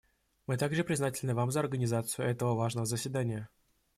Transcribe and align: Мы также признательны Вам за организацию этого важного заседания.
Мы 0.47 0.57
также 0.57 0.83
признательны 0.83 1.35
Вам 1.35 1.51
за 1.51 1.59
организацию 1.59 2.27
этого 2.27 2.55
важного 2.55 2.87
заседания. 2.87 3.49